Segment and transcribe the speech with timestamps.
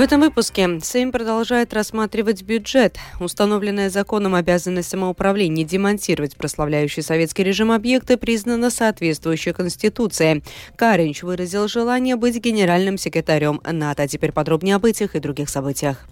[0.00, 2.96] этом выпуске Сейм продолжает рассматривать бюджет.
[3.18, 10.42] Установленная законом обязанность самоуправления демонтировать прославляющий советский режим объекты признана соответствующей Конституции.
[10.76, 14.08] Каринч выразил желание быть генеральным секретарем НАТО.
[14.08, 16.06] Теперь подробнее об этих и других событиях.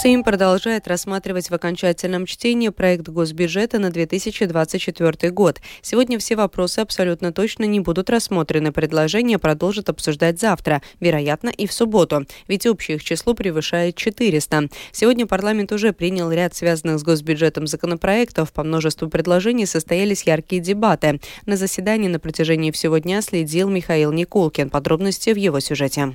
[0.00, 5.60] Сейм продолжает рассматривать в окончательном чтении проект госбюджета на 2024 год.
[5.82, 8.70] Сегодня все вопросы абсолютно точно не будут рассмотрены.
[8.70, 14.68] Предложение продолжат обсуждать завтра, вероятно, и в субботу, ведь общее их число превышает 400.
[14.92, 18.52] Сегодня парламент уже принял ряд связанных с госбюджетом законопроектов.
[18.52, 21.20] По множеству предложений состоялись яркие дебаты.
[21.44, 24.70] На заседании на протяжении всего дня следил Михаил Никулкин.
[24.70, 26.14] Подробности в его сюжете.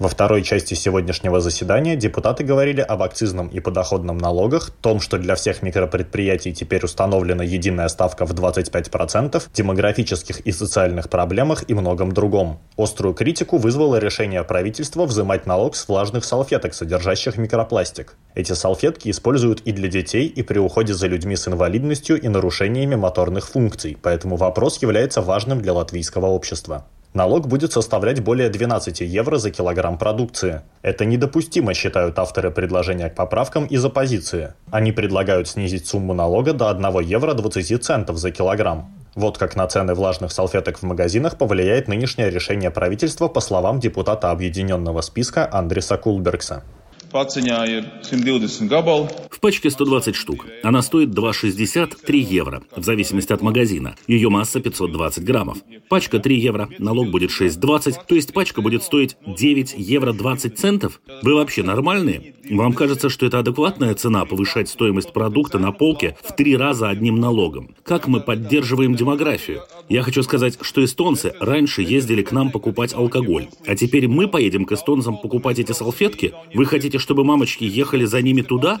[0.00, 5.34] Во второй части сегодняшнего заседания депутаты говорили об акцизном и подоходном налогах, том, что для
[5.34, 12.60] всех микропредприятий теперь установлена единая ставка в 25%, демографических и социальных проблемах и многом другом.
[12.78, 18.14] Острую критику вызвало решение правительства взимать налог с влажных салфеток, содержащих микропластик.
[18.34, 22.94] Эти салфетки используют и для детей, и при уходе за людьми с инвалидностью и нарушениями
[22.94, 26.86] моторных функций, поэтому вопрос является важным для латвийского общества.
[27.12, 30.62] Налог будет составлять более 12 евро за килограмм продукции.
[30.82, 34.54] Это недопустимо, считают авторы предложения к поправкам из оппозиции.
[34.70, 38.94] Они предлагают снизить сумму налога до 1 евро 20 центов за килограмм.
[39.16, 44.30] Вот как на цены влажных салфеток в магазинах повлияет нынешнее решение правительства, по словам депутата
[44.30, 46.62] объединенного списка Андреса Кулбергса.
[49.30, 50.46] В пачке 120 штук.
[50.62, 53.96] Она стоит 2,63 евро, в зависимости от магазина.
[54.06, 55.58] Ее масса 520 граммов.
[55.88, 61.00] Пачка 3 евро, налог будет 6,20, то есть пачка будет стоить 9 евро 20 центов?
[61.22, 62.34] Вы вообще нормальные?
[62.48, 67.16] Вам кажется, что это адекватная цена повышать стоимость продукта на полке в три раза одним
[67.16, 67.74] налогом?
[67.82, 69.62] Как мы поддерживаем демографию?
[69.88, 74.64] Я хочу сказать, что эстонцы раньше ездили к нам покупать алкоголь, а теперь мы поедем
[74.64, 76.34] к эстонцам покупать эти салфетки?
[76.54, 78.80] Вы хотите, чтобы мамочки ехали за ними туда?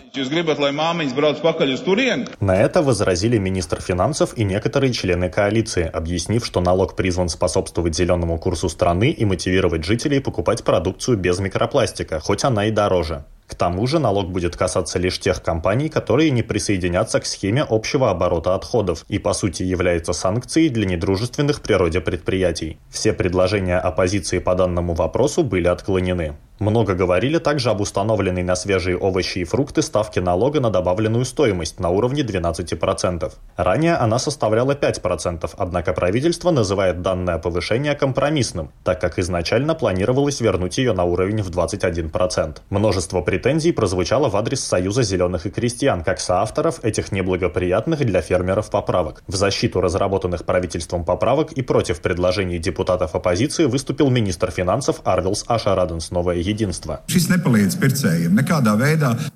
[2.40, 8.38] На это возразили министр финансов и некоторые члены коалиции, объяснив, что налог призван способствовать зеленому
[8.38, 13.24] курсу страны и мотивировать жителей покупать продукцию без микропластика, хоть она и дороже.
[13.50, 18.08] К тому же налог будет касаться лишь тех компаний, которые не присоединятся к схеме общего
[18.08, 22.78] оборота отходов и по сути является санкцией для недружественных природе предприятий.
[22.90, 26.36] Все предложения оппозиции по данному вопросу были отклонены.
[26.60, 31.80] Много говорили также об установленной на свежие овощи и фрукты ставке налога на добавленную стоимость
[31.80, 33.32] на уровне 12%.
[33.56, 40.76] Ранее она составляла 5%, однако правительство называет данное повышение компромиссным, так как изначально планировалось вернуть
[40.76, 42.58] ее на уровень в 21%.
[42.68, 48.68] Множество претензий прозвучало в адрес Союза зеленых и крестьян, как соавторов этих неблагоприятных для фермеров
[48.68, 49.22] поправок.
[49.26, 56.10] В защиту разработанных правительством поправок и против предложений депутатов оппозиции выступил министр финансов Арвилс Ашараденс
[56.10, 57.02] Новое единства.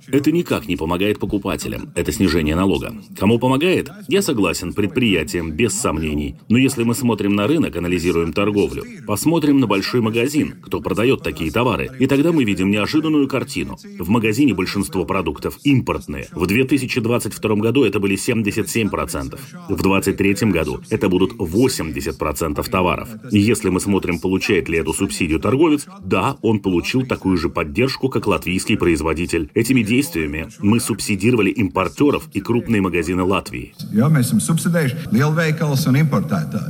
[0.07, 1.93] Это никак не помогает покупателям.
[1.95, 2.95] Это снижение налога.
[3.19, 3.91] Кому помогает?
[4.09, 6.37] Я согласен, предприятиям, без сомнений.
[6.49, 11.51] Но если мы смотрим на рынок, анализируем торговлю, посмотрим на большой магазин, кто продает такие
[11.51, 13.79] товары, и тогда мы видим неожиданную картину.
[13.99, 16.29] В магазине большинство продуктов импортные.
[16.33, 19.39] В 2022 году это были 77%.
[19.69, 23.09] В 2023 году это будут 80% товаров.
[23.31, 28.09] И если мы смотрим, получает ли эту субсидию торговец, да, он получил такую же поддержку,
[28.09, 29.51] как латвийский производитель.
[29.55, 33.75] Этими действиями мы субсидировали импортеров и крупные магазины Латвии.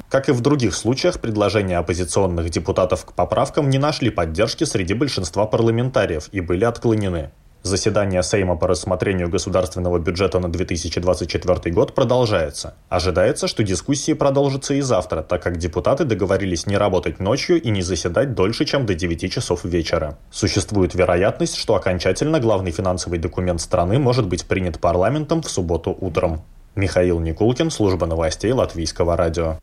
[0.09, 5.47] Как и в других случаях, предложения оппозиционных депутатов к поправкам не нашли поддержки среди большинства
[5.47, 7.31] парламентариев и были отклонены.
[7.65, 12.75] Заседание Сейма по рассмотрению государственного бюджета на 2024 год продолжается.
[12.91, 17.81] Ожидается, что дискуссии продолжатся и завтра, так как депутаты договорились не работать ночью и не
[17.81, 20.19] заседать дольше, чем до 9 часов вечера.
[20.31, 26.43] Существует вероятность, что окончательно главный финансовый документ страны может быть принят парламентом в субботу утром.
[26.75, 29.59] Михаил Никулкин, служба новостей Латвийского радио.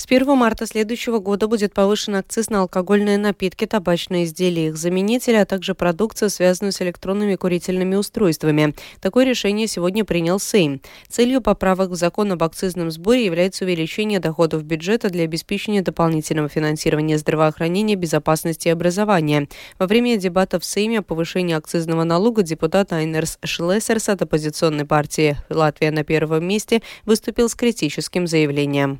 [0.00, 5.34] С 1 марта следующего года будет повышен акциз на алкогольные напитки, табачные изделия, их заменители,
[5.34, 8.74] а также продукцию, связанную с электронными курительными устройствами.
[9.02, 10.80] Такое решение сегодня принял Сейм.
[11.10, 17.18] Целью поправок в закон об акцизном сборе является увеличение доходов бюджета для обеспечения дополнительного финансирования
[17.18, 19.48] здравоохранения, безопасности и образования.
[19.78, 25.36] Во время дебатов в Сейме о повышении акцизного налога депутат Айнерс Шлессерс от оппозиционной партии
[25.50, 28.98] «Латвия на первом месте» выступил с критическим заявлением.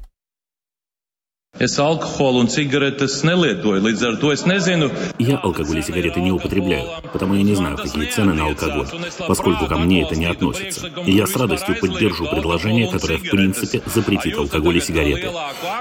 [1.59, 4.87] Es alkoholu un cigaretes nelietoju, līdz ar to es nezinu.
[5.19, 8.87] Я алкоголь и сигареты не употребляю, потому я не знаю, какие цены на алкоголь,
[9.29, 10.89] поскольку ко мне это не относится.
[11.05, 15.29] И я с радостью поддержу предложение, которое в принципе запретит алкоголь и сигареты.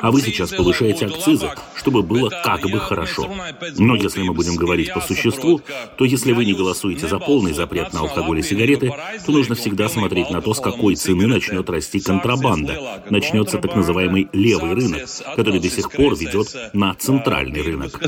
[0.02, 3.30] А вы сейчас повышаете акцизы, чтобы было как бы хорошо.
[3.78, 5.62] Но если мы будем говорить по существу,
[5.98, 8.92] то если вы не голосуете за полный запрет на алкоголь и сигареты,
[9.26, 13.04] то нужно всегда смотреть на то, с какой цены начнет расти контрабанда.
[13.10, 15.08] Начнется так называемый левый рынок,
[15.38, 18.00] который до сих пор ведет на центральный рынок.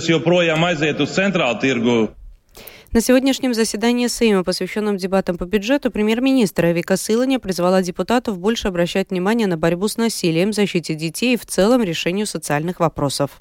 [2.94, 9.12] На сегодняшнем заседании Сейма, посвященном дебатам по бюджету, премьер-министр Вика Сыланя призвала депутатов больше обращать
[9.12, 13.40] внимание на борьбу с насилием, защите детей и в целом решению социальных вопросов.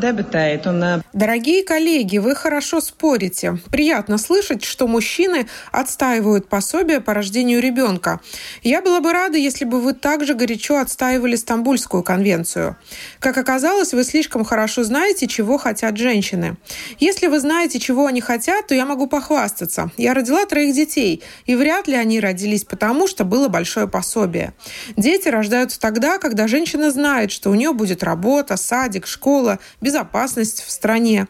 [0.00, 0.66] Debatējat.
[0.66, 1.02] Un...
[1.12, 3.58] Дорогие коллеги, вы хорошо спорите.
[3.70, 8.20] Приятно слышать, что мужчины отстаивают пособие по рождению ребенка.
[8.62, 12.76] Я была бы рада, если бы вы также горячо отстаивали Стамбульскую конвенцию.
[13.20, 16.56] Как оказалось, вы слишком хорошо знаете, чего хотят женщины.
[16.98, 19.90] Если вы знаете, чего они хотят, то я могу похвастаться.
[19.98, 24.54] Я родила троих детей, и вряд ли они родились потому, что было большое пособие.
[24.96, 30.62] Дети рождаются тогда, когда женщина знает, что у нее будет работа работа, садик, школа, безопасность
[30.62, 31.26] в стране.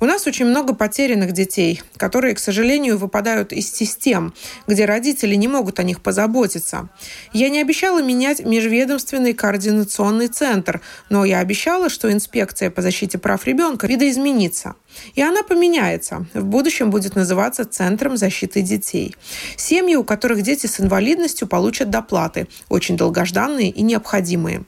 [0.00, 4.34] У нас очень много потерянных детей, которые, к сожалению, выпадают из систем,
[4.66, 6.88] где родители не могут о них позаботиться.
[7.32, 13.46] Я не обещала менять межведомственный координационный центр, но я обещала, что инспекция по защите прав
[13.46, 14.74] ребенка видоизменится.
[15.14, 16.26] И она поменяется.
[16.34, 19.14] В будущем будет называться Центром защиты детей.
[19.56, 24.64] Семьи, у которых дети с инвалидностью, получат доплаты, очень долгожданные и необходимые.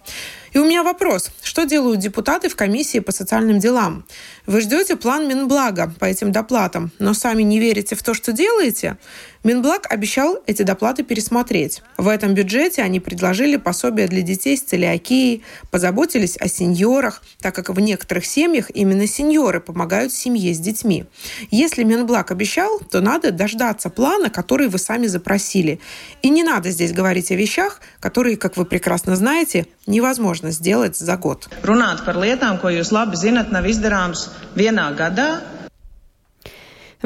[0.57, 1.31] И у меня вопрос.
[1.43, 4.07] Что делают депутаты в комиссии по социальным делам?
[4.47, 8.97] Вы ждете план Минблага по этим доплатам, но сами не верите в то, что делаете?
[9.47, 11.81] Минблаг обещал эти доплаты пересмотреть.
[11.97, 17.69] В этом бюджете они предложили пособие для детей с целиакией, позаботились о сеньорах, так как
[17.69, 21.05] в некоторых семьях именно сеньоры помогают семье с детьми.
[21.53, 25.79] Если Минблаг обещал, то надо дождаться плана, который вы сами запросили.
[26.23, 31.17] И не надо здесь говорить о вещах, которые, как вы прекрасно знаете, невозможно сделать за
[31.17, 31.49] год.
[31.63, 34.27] Runāt par lietām, jūs labi zinat, nav izdarāms
[34.57, 34.91] vienā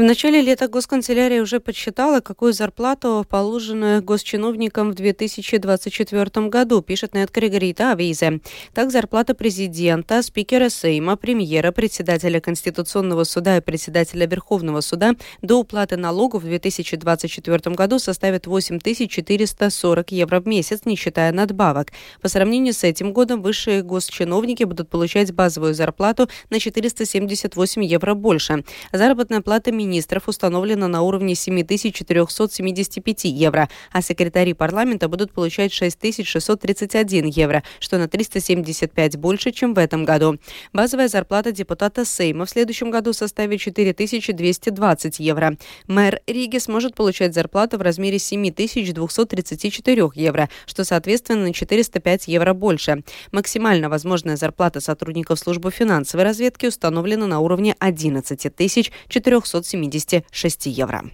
[0.01, 7.31] в начале лета госканцелярия уже подсчитала, какую зарплату положено госчиновникам в 2024 году, пишет Нет
[7.31, 8.41] Григорита Авизе.
[8.73, 15.99] Так, зарплата президента, спикера Сейма, премьера, председателя Конституционного суда и председателя Верховного суда до уплаты
[15.99, 21.89] налогов в 2024 году составит 8440 евро в месяц, не считая надбавок.
[22.23, 28.65] По сравнению с этим годом высшие госчиновники будут получать базовую зарплату на 478 евро больше.
[28.93, 37.27] Заработная плата министра министров установлена на уровне 7475 евро, а секретари парламента будут получать 6631
[37.27, 40.39] евро, что на 375 больше, чем в этом году.
[40.73, 45.57] Базовая зарплата депутата Сейма в следующем году составит 4220 евро.
[45.89, 53.03] Мэр Риги сможет получать зарплату в размере 7234 евро, что соответственно на 405 евро больше.
[53.33, 58.41] Максимально возможная зарплата сотрудников службы финансовой разведки установлена на уровне 11
[59.09, 61.11] 470 76 евро.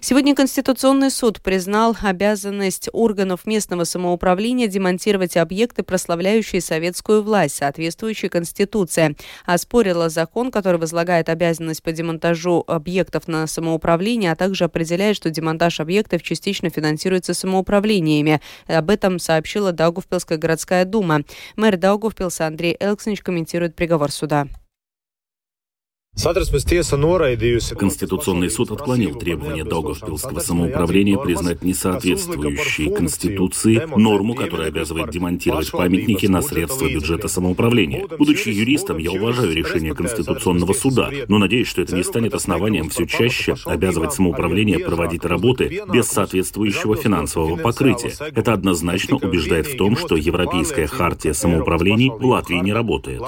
[0.00, 9.16] Сегодня Конституционный суд признал обязанность органов местного самоуправления демонтировать объекты, прославляющие советскую власть, соответствующие Конституции.
[9.44, 15.80] Оспорила закон, который возлагает обязанность по демонтажу объектов на самоуправление, а также определяет, что демонтаж
[15.80, 18.40] объектов частично финансируется самоуправлениями.
[18.66, 21.22] Об этом сообщила Даугавпилская городская дума.
[21.56, 24.46] Мэр Даугавпилса Андрей Элкснич комментирует приговор суда.
[27.78, 36.42] Конституционный суд отклонил требование Даугавпилского самоуправления признать несоответствующей Конституции норму, которая обязывает демонтировать памятники на
[36.42, 38.04] средства бюджета самоуправления.
[38.18, 43.06] Будучи юристом, я уважаю решение Конституционного суда, но надеюсь, что это не станет основанием все
[43.06, 48.12] чаще обязывать самоуправление проводить работы без соответствующего финансового покрытия.
[48.34, 53.22] Это однозначно убеждает в том, что Европейская хартия самоуправлений в Латвии не работает.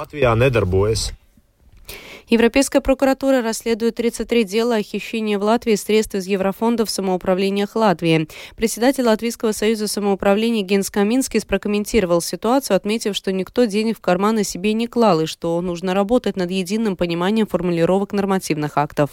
[2.31, 8.29] Европейская прокуратура расследует 33 дела о хищении в Латвии средств из еврофондов в самоуправлениях Латвии.
[8.55, 14.75] Председатель Латвийского союза самоуправления Генс Каминский прокомментировал ситуацию, отметив, что никто денег в карманы себе
[14.75, 19.11] не клал и что нужно работать над единым пониманием формулировок нормативных актов.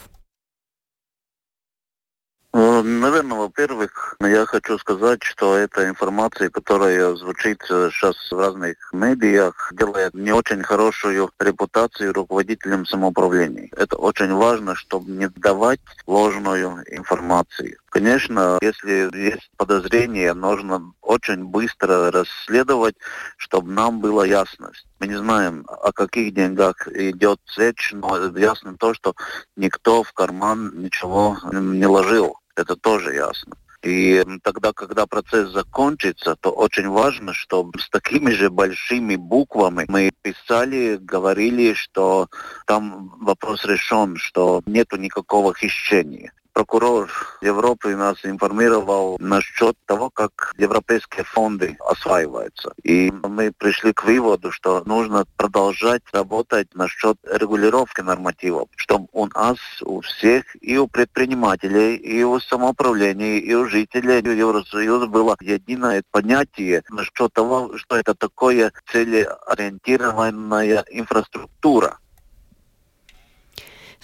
[2.83, 10.13] Наверное, во-первых, я хочу сказать, что эта информация, которая звучит сейчас в разных медиях, делает
[10.13, 13.69] не очень хорошую репутацию руководителям самоуправления.
[13.75, 17.77] Это очень важно, чтобы не давать ложную информацию.
[17.89, 22.95] Конечно, если есть подозрение, нужно очень быстро расследовать,
[23.37, 24.85] чтобы нам была ясность.
[24.99, 29.15] Мы не знаем, о каких деньгах идет речь, но ясно то, что
[29.55, 32.37] никто в карман ничего не ложил.
[32.57, 33.55] Это тоже ясно.
[33.83, 40.11] И тогда, когда процесс закончится, то очень важно, чтобы с такими же большими буквами мы
[40.23, 42.27] писали, говорили, что
[42.65, 47.07] там вопрос решен, что нету никакого хищения прокурор
[47.41, 52.73] Европы нас информировал насчет того, как европейские фонды осваиваются.
[52.81, 59.59] И мы пришли к выводу, что нужно продолжать работать насчет регулировки нормативов, чтобы у нас,
[59.83, 66.81] у всех, и у предпринимателей, и у самоуправления, и у жителей Евросоюза было единое понятие
[66.89, 71.99] насчет того, что это такое целеориентированная инфраструктура.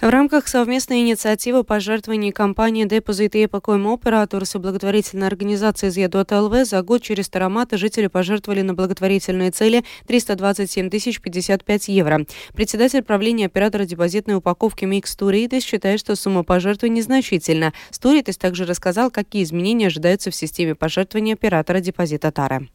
[0.00, 7.00] В рамках совместной инициативы пожертвований компании «Depozīta iepakojuma operators» с благотворительной организацией «Ziedot.lv» за год
[7.00, 12.26] через тароматы жители пожертвовали на благотворительные цели 327 тысяч 55 евро.
[12.54, 17.72] Председатель правления оператора депозитной упаковки Микс Стуритис считает, что сумма пожертвований незначительна.
[17.90, 22.66] Стуритис также рассказал, какие изменения ожидаются в системе пожертвований оператора депозита тары.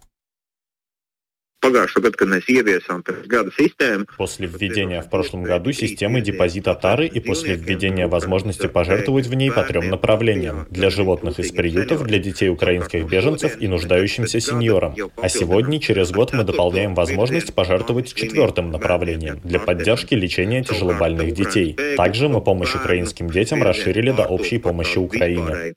[4.17, 9.51] После введения в прошлом году системы депозита Тары и после введения возможности пожертвовать в ней
[9.51, 14.95] по трем направлениям– для животных из приютов, для детей украинских беженцев и нуждающимся сеньорам.
[15.17, 21.75] А сегодня, через год, мы дополняем возможность пожертвовать четвертым направлением– для поддержки лечения тяжелобольных детей.
[21.97, 25.75] Также мы помощь украинским детям расширили до общей помощи Украине.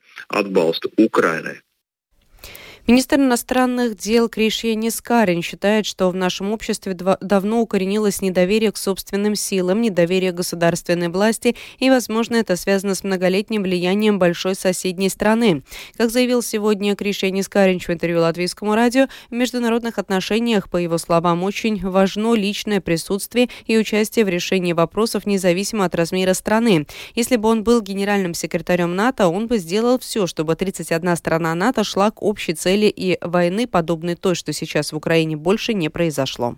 [2.88, 9.36] Министр иностранных дел Кришья Скарин считает, что в нашем обществе давно укоренилось недоверие к собственным
[9.36, 15.62] силам, недоверие к государственной власти, и, возможно, это связано с многолетним влиянием большой соседней страны.
[15.96, 21.44] Как заявил сегодня Кришья Скарин в интервью Латвийскому радио, в международных отношениях, по его словам,
[21.44, 26.88] очень важно личное присутствие и участие в решении вопросов независимо от размера страны.
[27.14, 31.84] Если бы он был генеральным секретарем НАТО, он бы сделал все, чтобы 31 страна НАТО
[31.84, 35.90] шла к общей цели цели и войны, подобной той, что сейчас в Украине, больше не
[35.90, 36.56] произошло.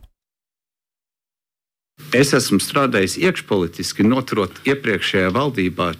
[2.10, 5.94] Es esmu strādājis iekšpolitiski, noturot iepriekšējā valdībā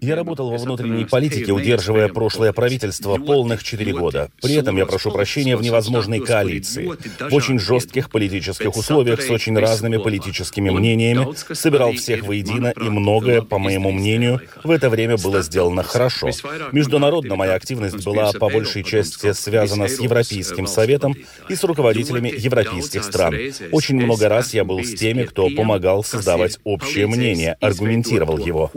[0.00, 4.30] я работал во внутренней политике, удерживая прошлое правительство полных четыре года.
[4.42, 6.90] При этом я прошу прощения в невозможной коалиции.
[7.30, 13.40] В очень жестких политических условиях с очень разными политическими мнениями собирал всех воедино, и многое,
[13.40, 16.28] по моему мнению, в это время было сделано хорошо.
[16.72, 21.16] Международно моя активность была по большей части связана с Европейским Советом
[21.48, 23.34] и с руководителями европейских стран.
[23.72, 28.70] Очень много раз я был с теми, кто помогал создавать общее мнение, аргументировал его.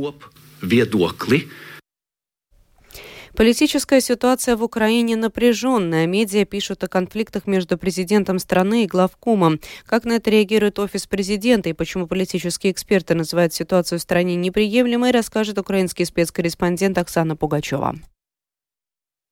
[3.38, 6.08] Политическая ситуация в Украине напряженная.
[6.08, 9.60] Медиа пишут о конфликтах между президентом страны и главкомом.
[9.86, 15.12] Как на это реагирует офис президента и почему политические эксперты называют ситуацию в стране неприемлемой,
[15.12, 17.98] расскажет украинский спецкорреспондент Оксана Пугачева.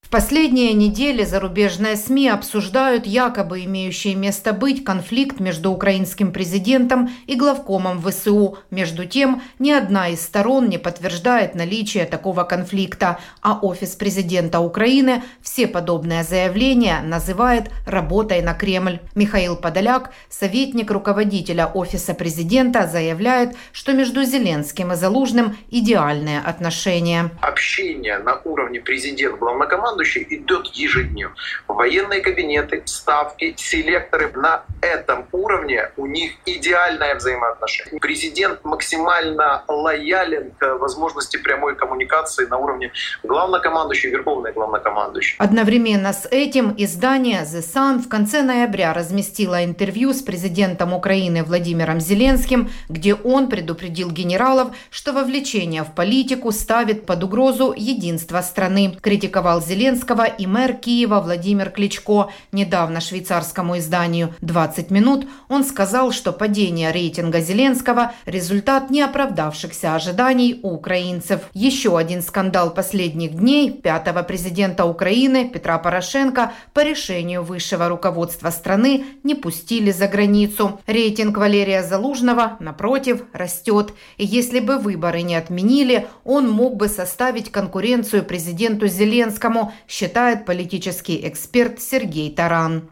[0.06, 7.36] В последние недели зарубежные СМИ обсуждают якобы имеющий место быть конфликт между украинским президентом и
[7.36, 8.60] главкомом ВСУ.
[8.70, 15.24] Между тем, ни одна из сторон не подтверждает наличие такого конфликта, а офис президента Украины
[15.42, 19.00] все подобные заявления называет работой на Кремль.
[19.16, 27.32] Михаил Подоляк, советник руководителя офиса президента, заявляет, что между Зеленским и Залужным идеальные отношения.
[27.42, 31.36] Общение на уровне президент-главнокомандующий командующий идет ежедневно.
[31.68, 38.00] Военные кабинеты, ставки, селекторы на этом уровне у них идеальное взаимоотношение.
[38.00, 42.92] Президент максимально лоялен к возможности прямой коммуникации на уровне
[43.24, 45.36] главнокомандующий, верховный главнокомандующий.
[45.40, 52.00] Одновременно с этим издание The Sun в конце ноября разместило интервью с президентом Украины Владимиром
[52.00, 58.98] Зеленским, где он предупредил генералов, что вовлечение в политику ставит под угрозу единство страны.
[59.02, 62.32] Критиковал Зеленский Зеленского и мэр Киева Владимир Кличко.
[62.52, 70.72] Недавно швейцарскому изданию «20 минут» он сказал, что падение рейтинга Зеленского– результат неоправдавшихся ожиданий у
[70.72, 71.42] украинцев.
[71.54, 79.06] Еще один скандал последних дней– пятого президента Украины Петра Порошенко по решению высшего руководства страны
[79.24, 80.80] не пустили за границу.
[80.88, 83.94] Рейтинг Валерия Залужного, напротив, растет.
[84.18, 91.28] И если бы выборы не отменили, он мог бы составить конкуренцию президенту Зеленскому считает политический
[91.28, 92.90] эксперт Сергей Таран.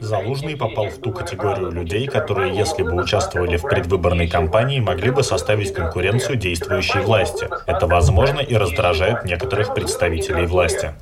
[0.00, 5.22] Залужный попал в ту категорию людей, которые, если бы участвовали в предвыборной кампании, могли бы
[5.22, 7.48] составить конкуренцию действующей власти.
[7.66, 10.92] Это возможно и раздражает некоторых представителей власти.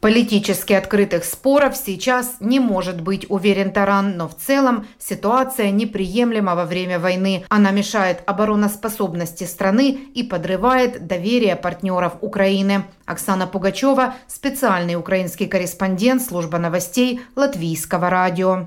[0.00, 6.64] Политически открытых споров сейчас не может быть, уверен Таран, но в целом ситуация неприемлема во
[6.64, 7.44] время войны.
[7.48, 12.84] Она мешает обороноспособности страны и подрывает доверие партнеров Украины.
[13.06, 18.66] Оксана Пугачева, специальный украинский корреспондент служба новостей Латвийского радио.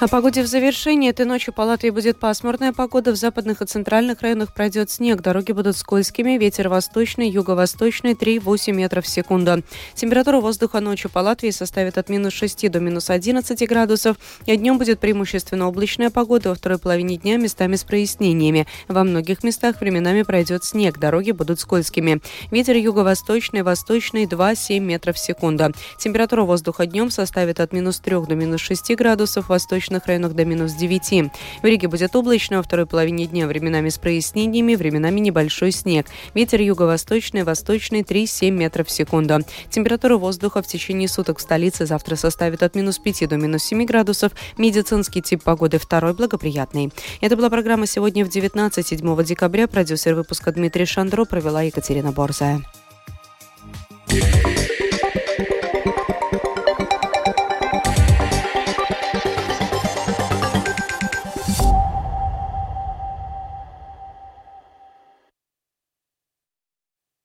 [0.00, 1.10] О погоде в завершении.
[1.10, 3.12] Этой ночью по будет пасмурная погода.
[3.12, 5.20] В западных и центральных районах пройдет снег.
[5.20, 6.38] Дороги будут скользкими.
[6.38, 9.62] Ветер восточный, юго-восточный 3-8 метров в секунду.
[9.94, 14.16] Температура воздуха ночью по Латвии составит от минус 6 до минус 11 градусов.
[14.46, 16.48] А днем будет преимущественно облачная погода.
[16.48, 18.66] Во второй половине дня местами с прояснениями.
[18.88, 20.98] Во многих местах временами пройдет снег.
[20.98, 22.22] Дороги будут скользкими.
[22.50, 25.74] Ветер юго-восточный, восточный 2-7 метров в секунду.
[25.98, 29.50] Температура воздуха днем составит от минус 3 до минус 6 градусов.
[29.50, 31.32] Восточный восточных районах до минус 9.
[31.62, 36.06] В Риге будет облачно, во второй половине дня временами с прояснениями, временами небольшой снег.
[36.34, 39.38] Ветер юго-восточный, восточный 3-7 метров в секунду.
[39.68, 43.84] Температура воздуха в течение суток в столице завтра составит от минус 5 до минус 7
[43.84, 44.32] градусов.
[44.56, 46.92] Медицинский тип погоды второй благоприятный.
[47.20, 49.66] Это была программа «Сегодня в 19 7 декабря».
[49.66, 52.62] Продюсер выпуска Дмитрий Шандро провела Екатерина Борзая.